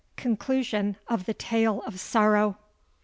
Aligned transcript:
CONCLUSION 0.17 0.97
OF 1.09 1.25
THE 1.27 1.35
TALE 1.35 1.83
OF 1.85 1.99
SORROW. 1.99 2.57